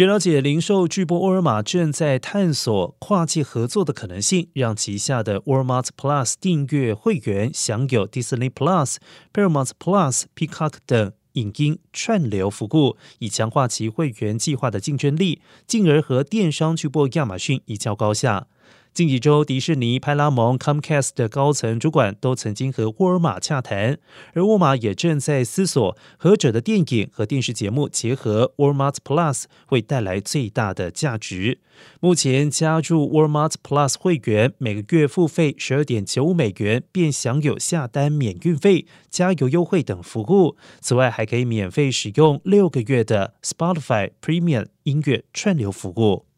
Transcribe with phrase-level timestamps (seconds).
[0.00, 8.96] 据了解，零售巨擘沃尔玛正在探索跨界合作的可能性，让旗下的 Walmart Plus 订阅会员享有 Disney Plus、
[9.30, 18.46] Paramount Plus、Peacock 等影音串流服务，以强化其会员计划的竞争力，进而和电商巨擘亚马逊一较高下。
[18.92, 23.98] 近几周，迪士尼、派拉蒙、Comcast 的高层主管都曾经和沃尔玛洽谈，
[24.34, 31.60] 而沃尔玛也正在思索何者的电影和电视节目结合 Walmart Plus 会带来最大的价值。
[32.00, 40.56] 目前加入 Walmart Plus 会员，每个月付费十二点九五美元，便享有下单免运费、加油优惠等服务。
[40.80, 46.29] 此外，还可以免费使用六个月的 Spotify Premium 音乐串流服务。